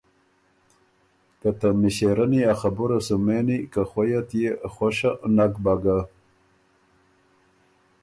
[1.41, 5.99] که ته مِݭېرَنّي ا خبُره سو مېني که خوَیه تيې خوَشه نک به ګۀ۔